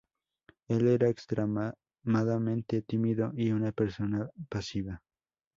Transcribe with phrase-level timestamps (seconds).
[0.67, 5.03] Él era extremadamente tímido y una persona pasiva.